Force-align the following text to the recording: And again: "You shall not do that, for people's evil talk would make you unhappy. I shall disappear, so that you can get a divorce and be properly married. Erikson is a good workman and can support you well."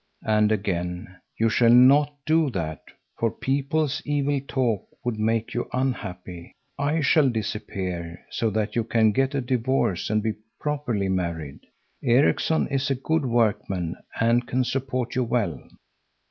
And 0.25 0.51
again: 0.51 1.17
"You 1.39 1.47
shall 1.47 1.69
not 1.69 2.11
do 2.25 2.49
that, 2.49 2.81
for 3.19 3.29
people's 3.29 4.01
evil 4.03 4.41
talk 4.47 4.83
would 5.05 5.19
make 5.19 5.53
you 5.53 5.69
unhappy. 5.73 6.55
I 6.79 7.01
shall 7.01 7.29
disappear, 7.29 8.25
so 8.31 8.49
that 8.49 8.75
you 8.75 8.83
can 8.83 9.11
get 9.11 9.35
a 9.35 9.41
divorce 9.41 10.09
and 10.09 10.23
be 10.23 10.33
properly 10.59 11.07
married. 11.07 11.67
Erikson 12.03 12.67
is 12.69 12.89
a 12.89 12.95
good 12.95 13.27
workman 13.27 13.95
and 14.19 14.47
can 14.47 14.63
support 14.63 15.13
you 15.13 15.23
well." 15.23 15.61